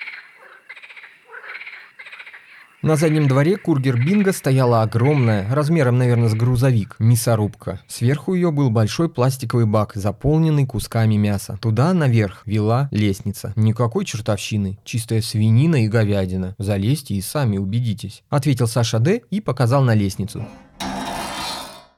На 2.82 2.96
заднем 2.96 3.28
дворе 3.28 3.58
кургер 3.58 4.02
Бинго 4.02 4.32
стояла 4.32 4.80
огромная, 4.80 5.46
размером, 5.54 5.99
наверное, 5.99 6.30
с 6.30 6.34
грузовик, 6.34 6.96
мясорубка. 6.99 7.78
Сверху 7.87 8.32
ее 8.32 8.50
был 8.52 8.70
большой 8.70 9.10
пластиковый 9.10 9.66
бак, 9.66 9.92
заполненный 9.94 10.64
кусками 10.64 11.16
мяса. 11.16 11.58
Туда, 11.60 11.92
наверх, 11.92 12.40
вела 12.46 12.88
лестница. 12.90 13.52
Никакой 13.54 14.06
чертовщины, 14.06 14.78
чистая 14.82 15.20
свинина 15.20 15.84
и 15.84 15.88
говядина. 15.88 16.54
Залезьте 16.56 17.16
и 17.16 17.20
сами 17.20 17.58
убедитесь. 17.58 18.22
Ответил 18.30 18.66
Саша 18.66 18.99
Д. 18.99 19.20
и 19.28 19.42
показал 19.42 19.82
на 19.82 19.94
лестницу. 19.94 20.46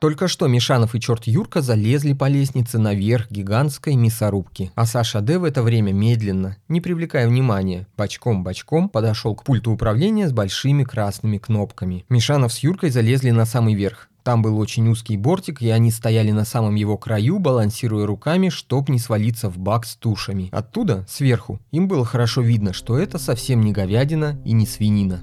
Только 0.03 0.27
что 0.27 0.49
Мишанов 0.49 0.97
и 0.97 1.01
черт 1.01 1.29
Юрка 1.29 1.63
залезли 1.63 2.13
по 2.13 2.27
лестнице 2.27 2.77
наверх 2.77 3.31
гигантской 3.31 3.95
мясорубки, 3.95 4.73
а 4.75 4.85
Саша 4.85 5.21
Д 5.21 5.39
в 5.39 5.45
это 5.45 5.63
время 5.63 5.93
медленно, 5.93 6.57
не 6.67 6.81
привлекая 6.81 7.29
внимания, 7.29 7.87
бочком-бочком 7.97 8.89
подошел 8.89 9.37
к 9.37 9.45
пульту 9.45 9.71
управления 9.71 10.29
с 10.29 10.33
большими 10.33 10.83
красными 10.83 11.39
кнопками. 11.39 12.05
Мишанов 12.09 12.53
с 12.53 12.59
Юркой 12.65 12.91
залезли 12.91 13.31
на 13.31 13.45
самый 13.45 13.75
верх. 13.75 14.09
Там 14.25 14.43
был 14.43 14.59
очень 14.59 14.89
узкий 14.89 15.17
бортик, 15.17 15.63
и 15.63 15.71
они 15.71 15.93
стояли 15.93 16.33
на 16.33 16.45
самом 16.45 16.75
его 16.75 16.99
краю, 16.99 17.39
балансируя 17.39 18.05
руками, 18.05 18.49
чтоб 18.49 18.89
не 18.89 18.99
свалиться 18.99 19.51
в 19.51 19.59
бак 19.59 19.87
с 19.87 19.95
тушами. 19.95 20.49
Оттуда, 20.51 21.07
сверху, 21.09 21.61
им 21.71 21.87
было 21.87 22.05
хорошо 22.05 22.41
видно, 22.41 22.73
что 22.73 22.99
это 22.99 23.21
совсем 23.21 23.61
не 23.61 23.71
говядина 23.71 24.37
и 24.45 24.51
не 24.51 24.67
свинина. 24.67 25.23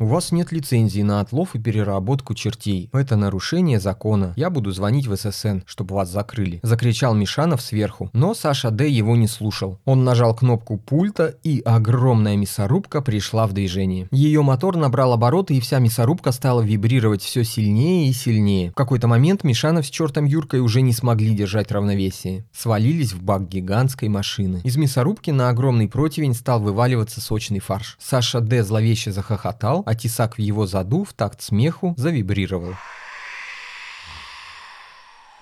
У 0.00 0.06
вас 0.06 0.32
нет 0.32 0.50
лицензии 0.50 1.02
на 1.02 1.20
отлов 1.20 1.54
и 1.54 1.60
переработку 1.60 2.34
чертей. 2.34 2.90
Это 2.92 3.14
нарушение 3.14 3.78
закона. 3.78 4.34
Я 4.36 4.50
буду 4.50 4.72
звонить 4.72 5.06
в 5.06 5.14
ССН, 5.14 5.58
чтобы 5.66 5.94
вас 5.94 6.10
закрыли. 6.10 6.58
Закричал 6.64 7.14
Мишанов 7.14 7.62
сверху. 7.62 8.10
Но 8.12 8.34
Саша 8.34 8.72
Д. 8.72 8.88
его 8.88 9.14
не 9.14 9.28
слушал. 9.28 9.78
Он 9.84 10.02
нажал 10.02 10.34
кнопку 10.34 10.78
пульта, 10.78 11.36
и 11.44 11.60
огромная 11.64 12.36
мясорубка 12.36 13.02
пришла 13.02 13.46
в 13.46 13.52
движение. 13.52 14.08
Ее 14.10 14.42
мотор 14.42 14.76
набрал 14.76 15.12
обороты, 15.12 15.54
и 15.54 15.60
вся 15.60 15.78
мясорубка 15.78 16.32
стала 16.32 16.60
вибрировать 16.60 17.22
все 17.22 17.44
сильнее 17.44 18.08
и 18.08 18.12
сильнее. 18.12 18.72
В 18.72 18.74
какой-то 18.74 19.06
момент 19.06 19.44
Мишанов 19.44 19.86
с 19.86 19.90
чертом 19.90 20.24
Юркой 20.24 20.58
уже 20.58 20.80
не 20.80 20.92
смогли 20.92 21.34
держать 21.36 21.70
равновесие. 21.70 22.44
Свалились 22.52 23.12
в 23.12 23.22
бак 23.22 23.48
гигантской 23.48 24.08
машины. 24.08 24.60
Из 24.64 24.76
мясорубки 24.76 25.30
на 25.30 25.50
огромный 25.50 25.86
противень 25.86 26.34
стал 26.34 26.60
вываливаться 26.60 27.20
сочный 27.20 27.60
фарш. 27.60 27.96
Саша 28.00 28.40
Д. 28.40 28.64
зловеще 28.64 29.12
захохотал, 29.12 29.83
а 29.84 29.94
тесак 29.94 30.36
в 30.36 30.40
его 30.40 30.66
заду 30.66 31.04
в 31.04 31.12
такт 31.12 31.42
смеху 31.42 31.94
завибрировал. 31.96 32.74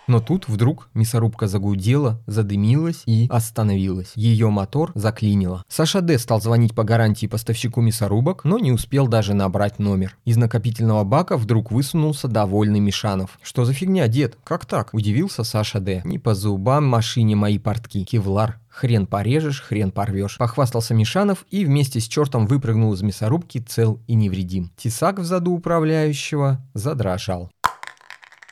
Но 0.06 0.20
тут 0.20 0.48
вдруг 0.48 0.88
мясорубка 0.94 1.46
загудела, 1.46 2.20
задымилась 2.26 3.02
и 3.06 3.26
остановилась. 3.30 4.12
Ее 4.14 4.50
мотор 4.50 4.92
заклинило. 4.94 5.64
Саша 5.68 6.00
Д. 6.00 6.18
стал 6.18 6.40
звонить 6.40 6.74
по 6.74 6.84
гарантии 6.84 7.26
поставщику 7.26 7.80
мясорубок, 7.80 8.44
но 8.44 8.58
не 8.58 8.72
успел 8.72 9.06
даже 9.06 9.34
набрать 9.34 9.78
номер. 9.78 10.16
Из 10.24 10.36
накопительного 10.36 11.04
бака 11.04 11.36
вдруг 11.36 11.70
высунулся 11.70 12.28
довольный 12.28 12.80
Мишанов. 12.80 13.38
«Что 13.42 13.64
за 13.64 13.72
фигня, 13.72 14.08
дед? 14.08 14.36
Как 14.44 14.66
так?»– 14.66 14.90
удивился 14.92 15.44
Саша 15.44 15.80
Д. 15.80 16.02
«Не 16.04 16.18
по 16.18 16.34
зубам 16.34 16.86
машине 16.86 17.36
мои 17.36 17.58
портки. 17.58 18.04
Кевлар. 18.04 18.58
Хрен 18.68 19.06
порежешь, 19.06 19.60
хрен 19.60 19.92
порвешь. 19.92 20.38
Похвастался 20.38 20.94
Мишанов 20.94 21.44
и 21.50 21.64
вместе 21.64 22.00
с 22.00 22.08
чертом 22.08 22.46
выпрыгнул 22.46 22.94
из 22.94 23.02
мясорубки 23.02 23.58
цел 23.58 24.00
и 24.06 24.14
невредим. 24.14 24.72
Тесак 24.76 25.18
в 25.18 25.24
заду 25.24 25.52
управляющего 25.52 26.58
задрожал. 26.72 27.50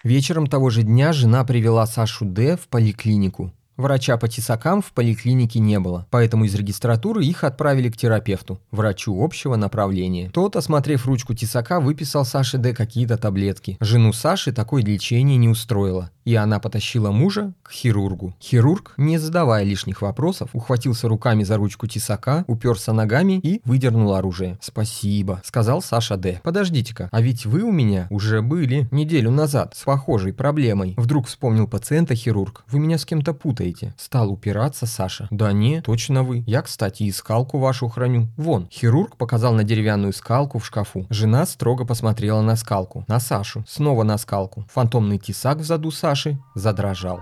Вечером 0.03 0.47
того 0.47 0.71
же 0.71 0.83
дня 0.83 1.13
жена 1.13 1.45
привела 1.45 1.87
Сашу 1.87 2.25
Д. 2.25 2.57
в 2.57 2.69
поликлинику. 2.69 3.53
Врача 3.81 4.19
по 4.19 4.29
тесакам 4.29 4.83
в 4.83 4.93
поликлинике 4.93 5.59
не 5.59 5.81
было, 5.81 6.07
поэтому 6.11 6.45
из 6.45 6.55
регистратуры 6.55 7.25
их 7.25 7.45
отправили 7.45 7.89
к 7.89 7.97
терапевту, 7.97 8.61
врачу 8.71 9.25
общего 9.25 9.57
направления. 9.57 10.29
Тот, 10.29 10.55
осмотрев 10.55 11.07
ручку 11.07 11.33
тесака, 11.33 11.81
выписал 11.81 12.27
Саше 12.27 12.59
Д 12.59 12.75
какие-то 12.75 13.17
таблетки. 13.17 13.79
Жену 13.81 14.13
Саши 14.13 14.53
такое 14.53 14.83
лечение 14.83 15.39
не 15.39 15.49
устроило 15.49 16.11
и 16.31 16.35
она 16.37 16.61
потащила 16.61 17.11
мужа 17.11 17.53
к 17.63 17.73
хирургу. 17.73 18.35
Хирург, 18.41 18.95
не 18.97 19.19
задавая 19.19 19.65
лишних 19.65 20.03
вопросов, 20.03 20.51
ухватился 20.53 21.09
руками 21.09 21.43
за 21.43 21.57
ручку 21.57 21.87
тесака, 21.87 22.45
уперся 22.47 22.93
ногами 22.93 23.41
и 23.43 23.61
выдернул 23.65 24.15
оружие. 24.15 24.59
«Спасибо»,— 24.61 25.43
сказал 25.45 25.83
Саша 25.83 26.17
Д. 26.17 26.41
«Подождите-ка, 26.45 27.09
а 27.11 27.21
ведь 27.21 27.47
вы 27.47 27.63
у 27.63 27.73
меня 27.73 28.07
уже 28.11 28.43
были 28.43 28.89
неделю 28.93 29.31
назад 29.31 29.75
с 29.77 29.83
похожей 29.83 30.33
проблемой». 30.33 30.95
Вдруг 30.97 31.27
вспомнил 31.27 31.67
пациента 31.67 32.15
хирург. 32.15 32.65
«Вы 32.69 32.79
меня 32.79 32.99
с 32.99 33.05
кем-то 33.05 33.33
путаете». 33.35 33.70
Стал 33.97 34.31
упираться 34.31 34.87
Саша. 34.87 35.29
«Да 35.31 35.53
не, 35.53 35.81
точно 35.81 36.23
вы. 36.23 36.45
Я, 36.47 36.63
кстати, 36.63 37.05
и 37.05 37.13
скалку 37.13 37.59
вашу 37.59 37.89
храню. 37.89 38.29
Вон». 38.37 38.69
Хирург 38.71 39.17
показал 39.17 39.53
на 39.55 39.65
деревянную 39.65 40.13
скалку 40.13 40.59
в 40.59 40.67
шкафу. 40.67 41.07
Жена 41.11 41.47
строго 41.47 41.85
посмотрела 41.85 42.43
на 42.43 42.57
скалку. 42.57 43.05
На 43.09 43.21
Сашу. 43.21 43.65
Снова 43.67 44.03
на 44.03 44.19
скалку. 44.19 44.65
Фантомный 44.73 45.19
тесак 45.19 45.59
в 45.59 45.65
заду 45.65 45.91
Саши 45.91 46.39
задрожал. 46.55 47.21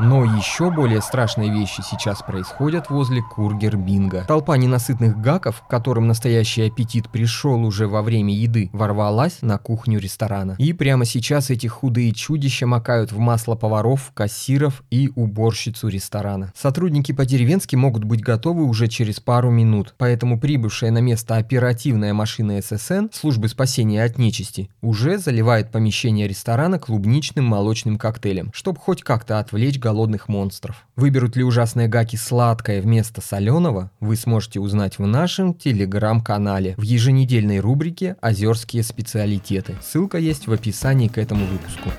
Но 0.00 0.22
еще 0.22 0.70
более 0.70 1.02
страшные 1.02 1.50
вещи 1.50 1.80
сейчас 1.80 2.22
происходят 2.22 2.88
возле 2.88 3.20
Кургер-Бинга. 3.20 4.26
Толпа 4.28 4.56
ненасытных 4.56 5.20
гаков, 5.20 5.64
которым 5.68 6.06
настоящий 6.06 6.62
аппетит 6.62 7.08
пришел 7.08 7.64
уже 7.64 7.88
во 7.88 8.02
время 8.02 8.32
еды, 8.32 8.70
ворвалась 8.72 9.42
на 9.42 9.58
кухню 9.58 9.98
ресторана. 9.98 10.54
И 10.58 10.72
прямо 10.72 11.04
сейчас 11.04 11.50
эти 11.50 11.66
худые 11.66 12.12
чудища 12.12 12.64
макают 12.66 13.10
в 13.10 13.18
масло 13.18 13.56
поваров, 13.56 14.12
кассиров 14.14 14.84
и 14.90 15.10
уборщицу 15.16 15.88
ресторана. 15.88 16.52
Сотрудники 16.54 17.10
по-деревенски 17.10 17.74
могут 17.74 18.04
быть 18.04 18.20
готовы 18.20 18.66
уже 18.66 18.86
через 18.86 19.18
пару 19.18 19.50
минут, 19.50 19.94
поэтому 19.98 20.38
прибывшая 20.38 20.92
на 20.92 20.98
место 20.98 21.36
оперативная 21.36 22.14
машина 22.14 22.60
ССН, 22.62 23.06
службы 23.12 23.48
спасения 23.48 24.04
от 24.04 24.16
нечисти, 24.16 24.70
уже 24.80 25.18
заливает 25.18 25.72
помещение 25.72 26.28
ресторана 26.28 26.78
клубничным 26.78 27.44
молочным 27.44 27.98
коктейлем, 27.98 28.52
чтобы 28.54 28.78
хоть 28.78 29.02
как-то 29.02 29.40
отвлечь 29.40 29.80
голодных 29.88 30.28
монстров. 30.28 30.86
Выберут 30.96 31.36
ли 31.36 31.42
ужасные 31.42 31.88
гаки 31.88 32.16
сладкое 32.16 32.82
вместо 32.82 33.22
соленого, 33.22 33.90
вы 34.00 34.16
сможете 34.16 34.60
узнать 34.60 34.98
в 34.98 35.06
нашем 35.06 35.54
телеграм-канале 35.54 36.74
в 36.76 36.82
еженедельной 36.82 37.60
рубрике 37.60 38.16
«Озерские 38.20 38.82
специалитеты». 38.82 39.76
Ссылка 39.82 40.18
есть 40.18 40.46
в 40.46 40.52
описании 40.52 41.08
к 41.08 41.16
этому 41.16 41.46
выпуску. 41.46 41.90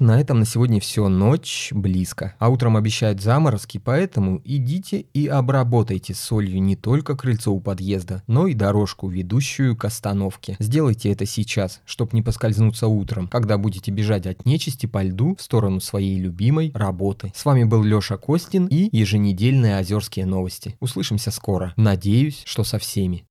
На 0.00 0.20
этом 0.20 0.40
на 0.40 0.46
сегодня 0.46 0.80
все. 0.80 1.08
Ночь 1.08 1.70
близко. 1.72 2.34
А 2.38 2.48
утром 2.48 2.76
обещают 2.76 3.20
заморозки, 3.20 3.78
поэтому 3.78 4.40
идите 4.44 5.00
и 5.12 5.26
обработайте 5.26 6.14
солью 6.14 6.62
не 6.62 6.76
только 6.76 7.16
крыльцо 7.16 7.52
у 7.52 7.60
подъезда, 7.60 8.22
но 8.26 8.46
и 8.46 8.54
дорожку, 8.54 9.08
ведущую 9.08 9.76
к 9.76 9.84
остановке. 9.84 10.56
Сделайте 10.58 11.10
это 11.10 11.26
сейчас, 11.26 11.80
чтобы 11.84 12.10
не 12.14 12.22
поскользнуться 12.22 12.86
утром, 12.86 13.28
когда 13.28 13.58
будете 13.58 13.90
бежать 13.90 14.26
от 14.26 14.46
нечисти 14.46 14.86
по 14.86 15.02
льду 15.02 15.36
в 15.36 15.42
сторону 15.42 15.80
своей 15.80 16.18
любимой 16.18 16.72
работы. 16.74 17.32
С 17.34 17.44
вами 17.44 17.64
был 17.64 17.82
Леша 17.82 18.16
Костин 18.16 18.66
и 18.66 18.88
еженедельные 18.96 19.78
Озерские 19.78 20.26
новости. 20.26 20.76
Услышимся 20.80 21.30
скоро. 21.30 21.72
Надеюсь, 21.76 22.42
что 22.44 22.64
со 22.64 22.78
всеми. 22.78 23.24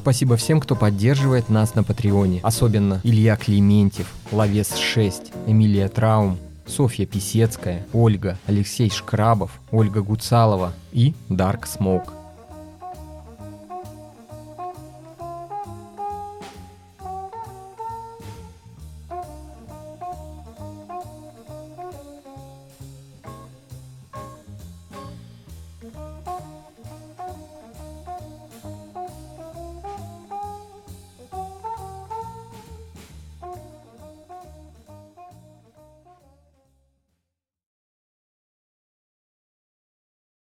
Спасибо 0.00 0.36
всем, 0.36 0.60
кто 0.60 0.76
поддерживает 0.76 1.48
нас 1.48 1.74
на 1.74 1.82
Патреоне. 1.82 2.38
Особенно 2.44 3.00
Илья 3.02 3.36
Клементьев, 3.36 4.06
Ловес 4.30 4.76
6, 4.76 5.32
Эмилия 5.48 5.88
Траум, 5.88 6.38
Софья 6.66 7.04
Писецкая, 7.04 7.84
Ольга, 7.92 8.38
Алексей 8.46 8.90
Шкрабов, 8.90 9.50
Ольга 9.72 10.00
Гуцалова 10.02 10.72
и 10.92 11.14
Dark 11.28 11.64
Smoke. 11.64 12.10